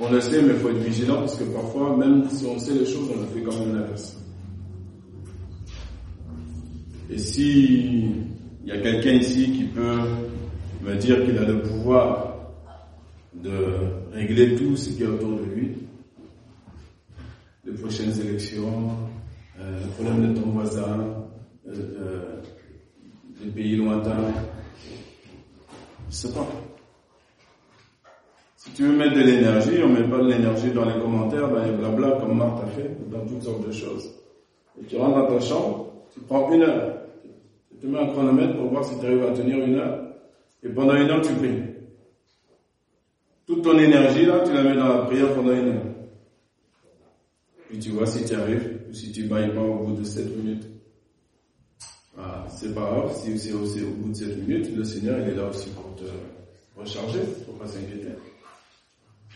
On 0.00 0.10
le 0.10 0.20
sait, 0.20 0.40
mais 0.40 0.54
il 0.54 0.60
faut 0.60 0.70
être 0.70 0.76
vigilant 0.76 1.16
parce 1.16 1.36
que 1.36 1.44
parfois, 1.44 1.96
même 1.96 2.28
si 2.30 2.46
on 2.46 2.58
sait 2.58 2.74
les 2.74 2.86
choses, 2.86 3.10
on 3.12 3.20
le 3.20 3.26
fait 3.26 3.40
quand 3.40 3.58
même 3.58 3.74
l'inverse. 3.74 4.16
Et 7.10 7.18
si 7.18 8.12
il 8.64 8.68
y 8.68 8.70
a 8.70 8.80
quelqu'un 8.80 9.14
ici 9.14 9.50
qui 9.50 9.64
peut 9.64 9.98
me 10.80 10.94
dire 10.94 11.24
qu'il 11.24 11.36
a 11.38 11.44
le 11.44 11.62
pouvoir 11.62 12.36
de 13.34 13.50
régler 14.12 14.54
tout 14.54 14.76
ce 14.76 14.90
qui 14.90 15.02
est 15.02 15.06
autour 15.06 15.40
de 15.40 15.44
lui, 15.44 15.72
les 17.64 17.72
prochaines 17.72 18.18
élections, 18.20 18.90
euh, 19.58 19.80
le 19.80 19.88
problème 19.90 20.32
de 20.34 20.40
ton 20.40 20.50
voisin, 20.50 21.26
euh, 21.68 21.72
euh, 21.74 22.42
les 23.44 23.50
pays 23.50 23.76
lointains, 23.76 24.32
je 26.12 26.16
sais 26.16 26.32
pas. 26.32 26.46
Si 28.56 28.70
tu 28.72 28.82
veux 28.84 28.96
mettre 28.96 29.14
de 29.14 29.22
l'énergie, 29.22 29.82
on 29.82 29.88
met 29.88 30.04
pas 30.04 30.18
de 30.18 30.28
l'énergie 30.28 30.70
dans 30.70 30.84
les 30.84 31.00
commentaires, 31.00 31.48
dans 31.48 31.64
les 31.64 31.72
blabla 31.72 32.18
comme 32.20 32.36
Marthe 32.36 32.62
a 32.62 32.66
fait, 32.66 32.90
dans 33.10 33.26
toutes 33.26 33.42
sortes 33.42 33.66
de 33.66 33.72
choses. 33.72 34.10
Et 34.80 34.84
tu 34.84 34.96
rentres 34.98 35.16
dans 35.16 35.38
ta 35.38 35.40
chambre, 35.40 35.92
tu 36.12 36.20
prends 36.20 36.52
une 36.52 36.62
heure. 36.62 36.98
Tu 37.80 37.86
mets 37.86 37.98
un 37.98 38.06
chronomètre 38.08 38.56
pour 38.56 38.66
voir 38.66 38.84
si 38.84 38.98
tu 39.00 39.06
arrives 39.06 39.24
à 39.24 39.32
tenir 39.32 39.64
une 39.64 39.74
heure. 39.76 40.00
Et 40.62 40.68
pendant 40.68 40.94
une 40.94 41.10
heure, 41.10 41.22
tu 41.22 41.32
pries. 41.32 41.62
Toute 43.46 43.62
ton 43.62 43.78
énergie, 43.78 44.26
là, 44.26 44.40
tu 44.44 44.52
la 44.52 44.62
mets 44.62 44.76
dans 44.76 44.88
la 44.88 44.98
prière 45.06 45.34
pendant 45.34 45.52
une 45.52 45.68
heure. 45.68 45.82
Puis 47.68 47.78
tu 47.78 47.90
vois 47.90 48.06
si 48.06 48.24
tu 48.24 48.34
arrives, 48.34 48.82
ou 48.88 48.92
si 48.92 49.10
tu 49.10 49.24
bailles 49.24 49.54
pas 49.54 49.62
au 49.62 49.86
bout 49.86 49.96
de 49.96 50.04
7 50.04 50.36
minutes. 50.36 50.71
C'est 52.62 52.76
pas 52.76 52.82
grave, 52.82 53.12
si 53.16 53.36
c'est 53.40 53.52
au 53.52 53.90
bout 53.90 54.10
de 54.10 54.14
7 54.14 54.46
minutes, 54.46 54.76
le 54.76 54.84
Seigneur, 54.84 55.18
il 55.18 55.30
est 55.30 55.34
là 55.34 55.48
aussi 55.48 55.68
pour 55.70 55.96
te 55.96 56.04
recharger, 56.78 57.18
faut 57.44 57.54
pas 57.54 57.66
s'inquiéter. 57.66 58.06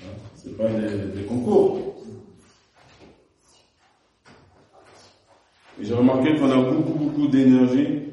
Hein, 0.01 0.05
c'est 0.37 0.57
pas 0.57 0.69
des, 0.69 1.25
concours. 1.25 1.97
Et 5.81 5.85
j'ai 5.85 5.95
remarqué 5.95 6.37
qu'on 6.37 6.51
a 6.53 6.71
beaucoup, 6.71 6.97
beaucoup 6.97 7.27
d'énergie 7.27 8.05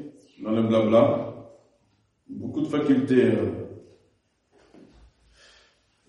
dans 0.42 0.50
le 0.50 0.64
blabla, 0.64 1.32
beaucoup 2.28 2.62
de 2.62 2.66
facultés. 2.66 3.26
Euh. 3.26 3.52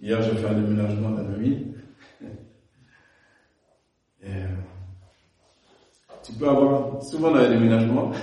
Hier, 0.02 0.20
j'ai 0.24 0.36
fait 0.36 0.48
un 0.48 0.60
déménagement 0.60 1.12
d'un 1.12 1.32
ami. 1.32 1.76
Euh, 4.24 4.48
tu 6.24 6.32
peux 6.32 6.50
avoir, 6.50 7.04
souvent 7.04 7.30
dans 7.30 7.42
les 7.42 7.50
déménagements, 7.50 8.12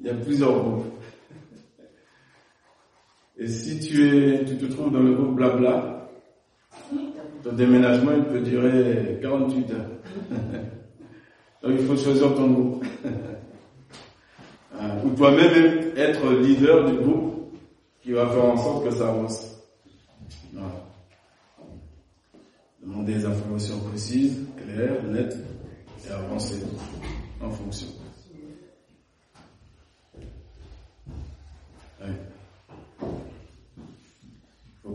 il 0.00 0.06
y 0.06 0.10
a 0.10 0.14
plusieurs 0.14 0.62
groupes. 0.62 0.86
Et 3.38 3.46
si 3.46 3.78
tu 3.80 4.06
es, 4.06 4.44
tu 4.44 4.56
te 4.56 4.66
trouves 4.66 4.92
dans 4.92 5.00
le 5.00 5.14
groupe 5.14 5.36
blabla, 5.36 6.08
ton 7.42 7.52
déménagement, 7.52 8.12
il 8.16 8.24
peut 8.24 8.40
durer 8.40 9.18
48 9.22 9.70
heures. 9.72 9.90
Donc 11.62 11.72
il 11.78 11.86
faut 11.86 11.96
choisir 11.96 12.34
ton 12.34 12.50
groupe. 12.50 12.84
Euh, 14.72 15.04
ou 15.04 15.10
toi-même 15.10 15.92
être 15.94 16.32
leader 16.40 16.90
du 16.90 16.96
groupe 16.96 17.52
qui 18.02 18.12
va 18.12 18.26
faire 18.28 18.44
en 18.44 18.56
sorte 18.56 18.84
que 18.84 18.90
ça 18.94 19.10
avance. 19.10 19.58
Voilà. 20.54 20.70
Demander 22.82 23.14
des 23.14 23.26
informations 23.26 23.78
précises, 23.90 24.38
claires, 24.56 25.02
nettes, 25.04 25.36
et 26.06 26.10
avancer 26.10 26.60
en 27.42 27.50
fonction. 27.50 27.88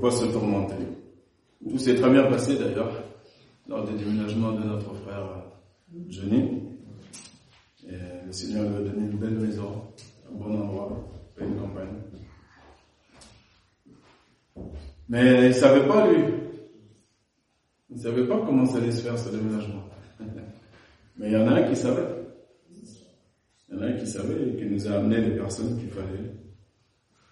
Pas 0.06 0.12
se 0.12 0.26
tourmenter. 0.26 0.76
Tout 1.68 1.80
s'est 1.80 1.96
très 1.96 2.12
bien 2.12 2.24
passé 2.30 2.58
d'ailleurs 2.60 2.94
lors 3.68 3.84
des 3.88 3.98
déménagements 3.98 4.52
de 4.52 4.64
notre 4.64 4.94
frère 4.98 5.44
Johnny. 6.10 6.62
Et 7.88 8.26
le 8.26 8.32
Seigneur 8.32 8.70
lui 8.70 8.76
a 8.76 8.80
donné 8.82 9.08
une 9.08 9.18
belle 9.18 9.40
maison, 9.40 9.82
un 10.30 10.36
bon 10.38 10.62
endroit, 10.62 11.08
une 11.42 11.56
campagne. 11.56 11.88
Mais 15.10 15.46
il 15.46 15.48
ne 15.48 15.54
savait 15.54 15.88
pas 15.88 16.08
lui. 16.08 16.24
Il 17.90 17.98
ne 17.98 18.02
savait 18.02 18.28
pas 18.28 18.38
comment 18.46 18.66
ça 18.66 18.78
allait 18.78 18.92
se 18.92 19.02
faire 19.02 19.18
ce 19.18 19.30
déménagement. 19.30 19.84
Mais 21.18 21.28
il 21.28 21.34
y 21.34 21.38
en 21.38 21.48
a 21.48 21.62
un 21.62 21.64
qui 21.64 21.76
savait. 21.76 22.10
Il 23.70 23.76
y 23.76 23.78
en 23.78 23.82
a 23.82 23.86
un 23.86 23.94
qui 23.94 24.06
savait 24.06 24.50
et 24.50 24.56
qui 24.56 24.66
nous 24.66 24.88
a 24.88 24.98
amené 24.98 25.22
les 25.22 25.36
personnes 25.36 25.80
qu'il 25.80 25.90
fallait 25.90 26.32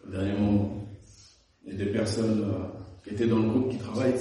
au 0.08 0.10
dernier 0.10 0.34
moment. 0.34 0.84
Et 1.66 1.76
des 1.76 1.83
personnes 1.94 2.42
euh, 2.42 3.02
qui 3.04 3.12
étaient 3.12 3.28
dans 3.28 3.40
le 3.40 3.48
groupe 3.50 3.70
qui 3.70 3.78
travaillent. 3.78 4.16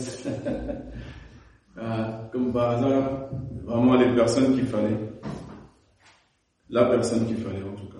Ah, 1.76 2.28
comme 2.32 2.52
par 2.52 2.70
hasard, 2.72 3.30
vraiment 3.64 3.96
les 3.96 4.14
personnes 4.14 4.54
qu'il 4.54 4.66
fallait. 4.66 4.98
La 6.68 6.84
personne 6.84 7.26
qu'il 7.26 7.36
fallait 7.38 7.62
en 7.62 7.74
tout 7.74 7.86
cas. 7.86 7.98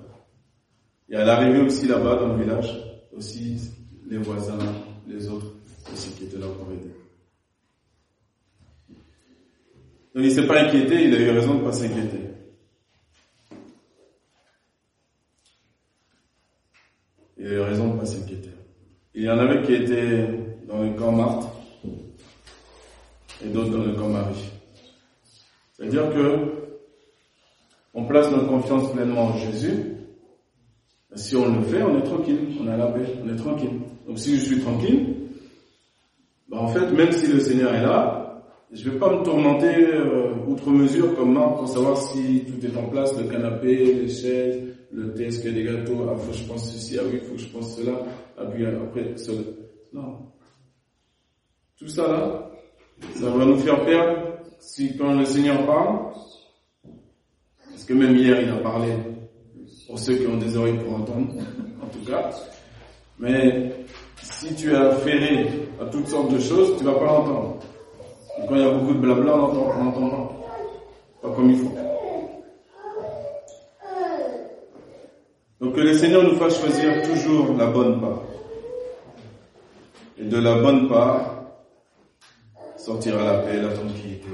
Et 1.09 1.17
à 1.17 1.25
l'arrivée 1.25 1.61
aussi 1.63 1.87
là-bas 1.87 2.17
dans 2.17 2.37
le 2.37 2.43
village, 2.43 2.71
aussi 3.17 3.59
les 4.09 4.19
voisins, 4.19 4.59
les 5.07 5.29
autres 5.29 5.53
aussi 5.93 6.11
qui 6.13 6.25
étaient 6.25 6.39
là 6.39 6.47
pour 6.47 6.73
aider. 6.73 6.95
Donc 10.15 10.25
il 10.25 10.33
s'est 10.33 10.47
pas 10.47 10.63
inquiété, 10.63 11.05
il 11.05 11.15
a 11.15 11.21
eu 11.21 11.31
raison 11.31 11.55
de 11.55 11.61
ne 11.61 11.65
pas 11.65 11.73
s'inquiéter. 11.73 12.29
Il 17.39 17.47
a 17.47 17.51
eu 17.51 17.61
raison 17.61 17.89
de 17.89 17.95
ne 17.95 17.99
pas 17.99 18.07
s'inquiéter. 18.07 18.52
Il 19.15 19.25
y 19.25 19.31
en 19.31 19.39
avait 19.39 19.63
qui 19.63 19.75
étaient 19.75 20.27
dans 20.67 20.83
le 20.83 20.91
camp 20.95 21.13
Marthe 21.13 21.47
et 23.45 23.49
d'autres 23.49 23.71
dans 23.71 23.85
le 23.85 23.93
camp 23.93 24.09
Marie. 24.09 24.51
C'est-à-dire 25.73 26.11
que 26.15 26.63
on 27.93 28.05
place 28.05 28.31
notre 28.31 28.47
confiance 28.47 28.91
pleinement 28.93 29.25
en 29.27 29.37
Jésus. 29.37 29.97
Si 31.15 31.37
on 31.37 31.55
le 31.55 31.63
fait, 31.63 31.83
on 31.83 31.99
est 31.99 32.05
tranquille, 32.05 32.39
on 32.59 32.67
a 32.69 32.77
la 32.77 32.87
paix, 32.87 33.05
on 33.23 33.29
est 33.29 33.37
tranquille. 33.37 33.81
Donc 34.07 34.19
si 34.19 34.39
je 34.39 34.45
suis 34.47 34.61
tranquille, 34.61 35.15
bah 36.49 36.59
en 36.61 36.69
fait, 36.69 36.91
même 36.93 37.13
si 37.13 37.27
le 37.31 37.41
Seigneur 37.41 37.75
est 37.75 37.83
là, 37.83 38.43
je 38.73 38.89
ne 38.89 38.93
vais 38.95 38.99
pas 38.99 39.15
me 39.15 39.23
tourmenter 39.23 39.75
euh, 39.93 40.33
outre 40.47 40.71
mesure 40.71 41.15
comme 41.17 41.35
Marc 41.35 41.59
pour 41.59 41.69
savoir 41.69 41.99
si 41.99 42.45
tout 42.47 42.65
est 42.65 42.77
en 42.79 42.89
place, 42.89 43.15
le 43.19 43.25
canapé, 43.25 43.77
les 43.77 44.09
chaises, 44.09 44.59
le 44.93 45.21
y 45.21 45.49
a 45.49 45.51
des 45.51 45.65
gâteaux, 45.65 46.07
ah 46.11 46.17
faut 46.17 46.31
que 46.31 46.37
je 46.37 46.45
pense 46.45 46.71
ceci, 46.71 46.99
ah 46.99 47.03
oui, 47.11 47.21
faut 47.21 47.35
que 47.35 47.41
je 47.41 47.49
pense 47.49 47.77
cela, 47.77 48.05
ah 48.39 48.45
puis 48.47 48.67
après, 48.67 49.17
cela. 49.17 49.43
Non. 49.93 50.19
Tout 51.79 51.89
ça 51.89 52.07
là, 52.09 52.51
ça 53.15 53.31
va 53.31 53.45
nous 53.45 53.59
faire 53.59 53.85
perdre 53.85 54.39
si 54.59 54.97
quand 54.97 55.15
le 55.15 55.25
Seigneur 55.25 55.67
parle, 55.67 56.13
parce 57.71 57.85
que 57.85 57.95
même 57.95 58.17
hier 58.17 58.41
il 58.41 58.49
a 58.51 58.57
parlé, 58.57 58.93
pour 59.87 59.99
ceux 59.99 60.17
qui 60.17 60.27
ont 60.27 60.37
des 60.37 60.57
oreilles 60.57 60.79
pour 60.79 60.95
entendre, 60.95 61.35
en 61.83 61.87
tout 61.87 62.05
cas, 62.07 62.31
mais 63.19 63.73
si 64.23 64.55
tu 64.55 64.73
es 64.73 64.77
affairé 64.77 65.49
à 65.81 65.87
toutes 65.87 66.09
sortes 66.09 66.33
de 66.33 66.39
choses, 66.39 66.77
tu 66.79 66.85
vas 66.85 66.95
pas 66.95 67.07
l'entendre. 67.07 67.59
Quand 68.49 68.55
il 68.55 68.61
y 68.61 68.65
a 68.65 68.71
beaucoup 68.71 68.95
de 68.95 68.99
blabla, 68.99 69.37
on 69.37 69.85
n'entend 69.85 70.11
pas. 70.11 70.33
Pas 71.23 71.35
comme 71.35 71.51
il 71.51 71.57
faut. 71.57 71.73
Donc 75.63 75.77
que 75.77 75.81
le 75.81 75.95
Seigneur 75.97 76.25
nous 76.25 76.35
fasse 76.35 76.61
choisir 76.61 77.03
toujours 77.03 77.57
la 77.57 77.67
bonne 77.67 78.01
part. 78.01 78.23
Et 80.19 80.25
de 80.25 80.39
la 80.39 80.61
bonne 80.61 80.89
part, 80.89 81.45
sortira 82.77 83.23
la 83.23 83.39
paix, 83.39 83.63
la 83.63 83.69
tranquillité. 83.69 84.27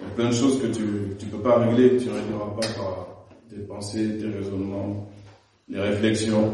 Il 0.00 0.06
y 0.06 0.10
a 0.10 0.14
plein 0.16 0.28
de 0.30 0.34
choses 0.34 0.60
que 0.60 0.66
tu 0.66 0.82
ne 0.82 1.30
peux 1.30 1.38
pas 1.38 1.58
régler, 1.60 1.98
tu 1.98 2.08
ne 2.08 2.14
régleras 2.14 2.50
pas 2.60 2.66
par 2.76 3.06
tes 3.48 3.60
pensées, 3.60 4.18
tes 4.18 4.26
raisonnements, 4.26 5.08
les 5.68 5.80
réflexions. 5.80 6.52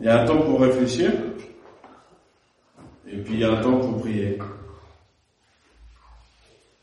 Il 0.00 0.04
y 0.04 0.08
a 0.08 0.22
un 0.22 0.24
temps 0.24 0.40
pour 0.42 0.60
réfléchir, 0.60 1.10
et 3.08 3.16
puis 3.16 3.34
il 3.34 3.40
y 3.40 3.44
a 3.44 3.50
un 3.50 3.60
temps 3.60 3.80
pour 3.80 4.02
prier. 4.02 4.38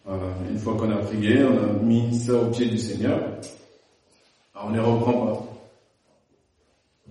Une 0.05 0.57
fois 0.57 0.75
qu'on 0.75 0.91
a 0.91 0.97
prié, 0.97 1.43
on 1.43 1.57
a 1.57 1.73
mis 1.81 2.13
ça 2.19 2.33
au 2.33 2.51
pied 2.51 2.67
du 2.67 2.77
Seigneur, 2.77 3.39
on 4.55 4.69
ne 4.69 4.75
les 4.75 4.81
reprend 4.81 5.25
pas. 5.25 5.45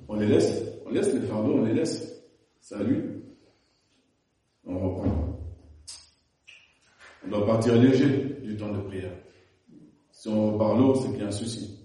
On 0.09 0.17
les 0.17 0.27
laisse, 0.27 0.63
on 0.87 0.91
laisse 0.91 1.13
les 1.13 1.21
fardeaux, 1.21 1.55
on 1.55 1.65
les 1.65 1.73
laisse. 1.73 2.23
Salut. 2.61 3.23
On 4.67 4.79
reprend. 4.79 5.39
On 7.25 7.29
doit 7.29 7.47
partir 7.47 7.77
léger 7.77 8.37
du 8.43 8.57
temps 8.57 8.73
de 8.73 8.81
prière. 8.81 9.13
Si 10.11 10.29
on 10.29 10.53
repart 10.53 10.77
lourd, 10.79 10.97
c'est 10.97 11.11
qu'il 11.11 11.21
y 11.21 11.25
a 11.25 11.29
un 11.29 11.33
souci. 11.33 11.79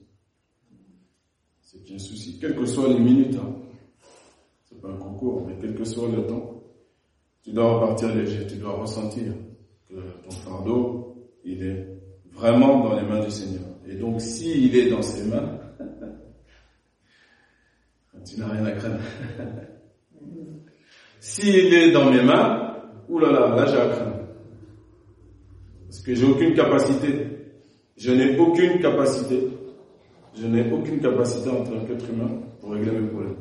C'est 1.61 1.81
qu'il 1.83 1.91
y 1.91 1.93
a 1.93 1.95
un 1.95 1.99
souci. 1.99 2.37
Quelles 2.39 2.55
que 2.55 2.65
soient 2.65 2.89
les 2.89 2.99
minutes, 2.99 3.35
hein. 3.35 3.55
c'est 4.65 4.81
pas 4.81 4.89
un 4.89 4.97
concours, 4.97 5.45
mais 5.47 5.55
quel 5.59 5.73
que 5.73 5.85
soit 5.85 6.09
le 6.09 6.27
temps, 6.27 6.61
tu 7.43 7.51
dois 7.51 7.79
repartir 7.79 8.13
léger, 8.13 8.45
tu 8.45 8.57
dois 8.57 8.73
ressentir 8.73 9.33
que 9.89 9.96
ton 10.24 10.32
fardeau, 10.32 11.15
il 11.44 11.63
est 11.63 11.88
vraiment 12.32 12.84
dans 12.84 12.96
les 12.96 13.06
mains 13.06 13.24
du 13.24 13.32
Seigneur. 13.32 13.63
Et 13.88 13.96
donc, 13.96 14.22
s'il 14.22 14.75
est 14.75 14.89
dans 14.89 15.01
ses 15.01 15.29
mains, 15.29 15.60
tu 18.25 18.39
n'as 18.39 18.50
rien 18.50 18.65
à 18.65 18.72
craindre. 18.72 19.00
S'il 21.20 21.74
est 21.74 21.91
dans 21.91 22.12
mes 22.12 22.22
mains, 22.22 22.75
oulala, 23.10 23.50
là, 23.50 23.56
là, 23.56 23.65
j'ai 23.65 23.77
à 23.77 23.89
craindre. 23.89 24.20
Parce 25.88 26.01
que 26.01 26.15
j'ai 26.15 26.25
aucune 26.25 26.53
capacité. 26.53 27.27
Je 27.98 28.12
n'ai 28.12 28.38
aucune 28.38 28.79
capacité. 28.79 29.48
Je 30.36 30.46
n'ai 30.46 30.72
aucune 30.72 31.01
capacité 31.01 31.50
en 31.50 31.63
tant 31.63 31.86
qu'être 31.86 32.10
humain 32.10 32.29
pour 32.62 32.72
régler 32.72 32.91
mes 32.91 33.08
problèmes. 33.08 33.36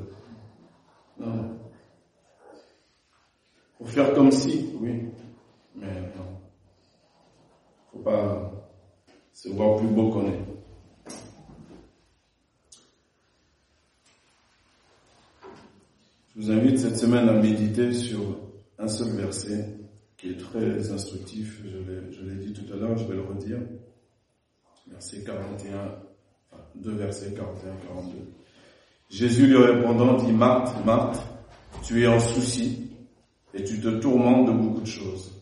Non. 1.21 1.59
Pour 3.79 3.91
faire 3.91 4.15
comme 4.15 4.31
si, 4.31 4.71
oui. 4.81 5.03
Faut 7.93 7.99
pas 7.99 8.53
se 9.33 9.49
voir 9.51 9.77
plus 9.77 9.89
beau 9.89 10.11
qu'on 10.11 10.27
est. 10.29 10.41
Je 16.35 16.43
vous 16.43 16.51
invite 16.51 16.79
cette 16.79 16.99
semaine 16.99 17.29
à 17.29 17.33
méditer 17.33 17.93
sur 17.93 18.21
un 18.79 18.89
seul 18.89 19.09
verset 19.17 19.79
qui 20.17 20.31
est 20.31 20.37
très 20.37 20.91
instructif. 20.91 21.63
Je 21.65 22.23
l'ai 22.23 22.45
dit 22.45 22.53
tout 22.53 22.71
à 22.73 22.77
l'heure, 22.77 22.97
je 22.97 23.05
vais 23.05 23.15
le 23.15 23.23
redire. 23.23 23.59
Verset 24.89 25.25
41, 25.25 25.77
enfin, 26.53 26.63
deux 26.75 26.95
versets 26.95 27.31
41-42. 27.31 27.41
Jésus 29.11 29.47
lui 29.47 29.57
répondant 29.57 30.15
dit, 30.15 30.33
Marthe, 30.33 30.85
Marthe, 30.85 31.21
tu 31.83 32.03
es 32.03 32.07
en 32.07 32.21
souci 32.21 32.91
et 33.55 33.65
tu 33.65 33.81
te 33.81 33.89
tourmentes 33.89 34.47
de 34.49 34.53
beaucoup 34.53 34.81
de 34.81 34.87
choses. 34.87 35.36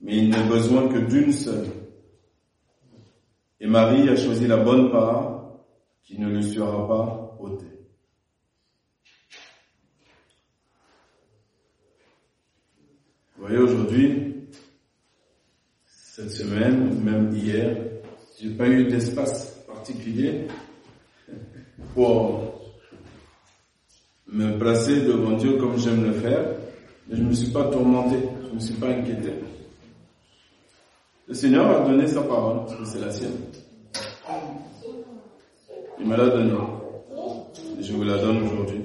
Mais 0.00 0.16
il 0.16 0.30
n'est 0.30 0.48
besoin 0.48 0.88
que 0.88 0.98
d'une 0.98 1.32
seule. 1.32 1.68
Et 3.60 3.66
Marie 3.66 4.08
a 4.08 4.16
choisi 4.16 4.46
la 4.46 4.56
bonne 4.56 4.90
part 4.90 5.58
qui 6.02 6.18
ne 6.18 6.28
lui 6.28 6.42
sera 6.42 6.88
pas 6.88 7.36
ôtée. 7.38 7.66
Vous 13.36 13.46
voyez, 13.46 13.58
aujourd'hui, 13.58 14.48
cette 15.84 16.30
semaine, 16.30 17.02
même 17.02 17.34
hier, 17.34 17.76
j'ai 18.38 18.50
pas 18.50 18.68
eu 18.68 18.84
d'espace 18.84 19.62
particulier 19.66 20.48
pour 21.94 22.60
me 24.26 24.58
placer 24.58 25.02
devant 25.02 25.36
Dieu 25.36 25.56
comme 25.58 25.78
j'aime 25.78 26.04
le 26.04 26.12
faire, 26.12 26.44
mais 27.08 27.16
je 27.16 27.22
ne 27.22 27.28
me 27.28 27.34
suis 27.34 27.50
pas 27.50 27.64
tourmenté, 27.70 28.16
je 28.42 28.48
ne 28.48 28.54
me 28.54 28.60
suis 28.60 28.74
pas 28.74 28.88
inquiété. 28.88 29.32
Le 31.30 31.36
Seigneur 31.36 31.70
a 31.70 31.88
donné 31.88 32.08
sa 32.08 32.22
parole, 32.22 32.62
c'est 32.84 32.98
la 32.98 33.12
sienne. 33.12 33.36
Il 36.00 36.06
me 36.08 36.16
l'a 36.16 36.28
donnée. 36.28 36.58
Et 37.78 37.82
je 37.84 37.92
vous 37.92 38.02
la 38.02 38.18
donne 38.18 38.42
aujourd'hui. 38.42 38.82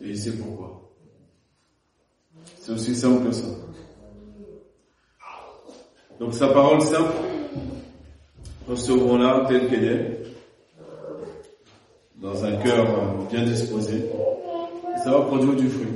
Et 0.00 0.10
il 0.10 0.16
sait 0.16 0.36
pourquoi. 0.36 0.80
C'est 2.60 2.70
aussi 2.70 2.94
simple 2.94 3.26
que 3.26 3.32
ça. 3.32 3.48
Donc 6.20 6.34
sa 6.34 6.50
parole 6.50 6.80
simple, 6.82 7.16
recevons-la 8.68 9.46
telle 9.48 9.68
qu'elle 9.68 9.84
est, 9.84 10.22
dans 12.14 12.44
un 12.44 12.58
cœur 12.58 13.26
bien 13.28 13.42
disposé. 13.42 14.08
Ça 15.02 15.10
va 15.10 15.22
produire 15.22 15.56
du 15.56 15.68
fruit. 15.68 15.88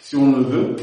Si 0.00 0.16
on 0.16 0.34
le 0.34 0.44
veut, 0.44 0.76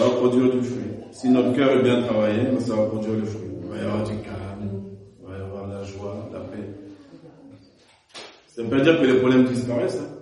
ça 0.00 0.06
va 0.06 0.14
produire 0.14 0.50
du 0.50 0.62
fruit. 0.62 0.84
Si 1.12 1.28
notre 1.28 1.52
cœur 1.54 1.72
est 1.72 1.82
bien 1.82 2.00
travaillé, 2.00 2.58
ça 2.60 2.74
va 2.74 2.86
produire 2.86 3.16
le 3.16 3.24
fruit. 3.26 3.50
Il 3.62 3.68
va 3.68 3.76
y 3.76 3.80
avoir 3.80 4.02
du 4.04 4.16
calme, 4.22 4.70
il 5.20 5.26
va 5.26 5.36
y 5.36 5.40
avoir 5.42 5.66
la 5.66 5.82
joie, 5.84 6.30
la 6.32 6.40
paix. 6.40 6.66
Ça 8.46 8.62
ne 8.62 8.66
veut 8.66 8.78
pas 8.78 8.82
dire 8.82 8.98
que 8.98 9.04
les 9.04 9.18
problèmes 9.18 9.44
disparaissent. 9.44 10.00
Hein. 10.00 10.16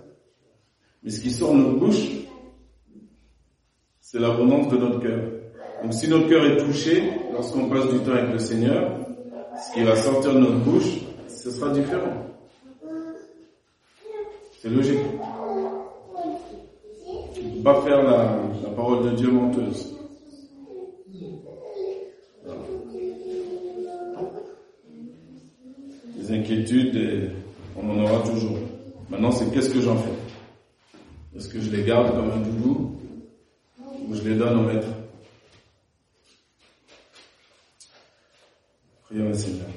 Mais 1.01 1.11
ce 1.11 1.21
qui 1.21 1.31
sort 1.31 1.53
de 1.53 1.59
notre 1.59 1.79
bouche, 1.79 2.09
c'est 4.01 4.19
l'abondance 4.19 4.67
de 4.67 4.77
notre 4.77 4.99
cœur. 4.99 5.21
Donc 5.81 5.93
si 5.93 6.09
notre 6.09 6.27
cœur 6.27 6.45
est 6.45 6.57
touché, 6.57 7.13
lorsqu'on 7.31 7.69
passe 7.69 7.87
du 7.87 7.99
temps 7.99 8.11
avec 8.11 8.33
le 8.33 8.39
Seigneur, 8.39 8.97
ce 9.65 9.73
qui 9.75 9.83
va 9.83 9.95
sortir 9.95 10.33
de 10.33 10.39
notre 10.39 10.59
bouche, 10.59 10.99
ce 11.29 11.51
sera 11.51 11.69
différent. 11.69 12.25
C'est 14.61 14.69
logique 14.69 14.99
pas 17.63 17.81
faire 17.81 18.03
la, 18.03 18.37
parole 18.79 19.11
de 19.11 19.15
Dieu 19.17 19.29
menteuse. 19.29 19.93
Les 26.17 26.31
inquiétudes, 26.31 27.31
on 27.75 27.89
en 27.89 27.99
aura 27.99 28.23
toujours. 28.23 28.57
Maintenant, 29.09 29.31
c'est 29.31 29.51
qu'est-ce 29.51 29.69
que 29.69 29.81
j'en 29.81 29.97
fais? 29.97 30.13
Est-ce 31.35 31.49
que 31.49 31.59
je 31.59 31.69
les 31.71 31.83
garde 31.83 32.15
comme 32.15 32.31
un 32.31 32.37
doudou 32.37 32.95
ou 34.07 34.15
je 34.15 34.21
les 34.21 34.35
donne 34.35 34.59
au 34.59 34.63
maître? 34.63 34.87
Prions 39.03 39.27
le 39.27 39.33
Seigneur. 39.33 39.67